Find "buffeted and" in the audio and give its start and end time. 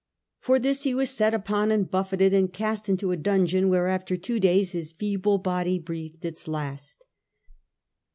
1.91-2.51